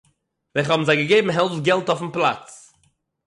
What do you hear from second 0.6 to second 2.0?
האבן זיי געגעבן העלפט געלט